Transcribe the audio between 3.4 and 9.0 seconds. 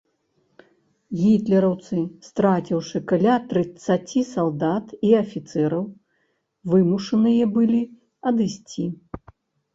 трыццаці салдат і афіцэраў, вымушаныя былі адысці.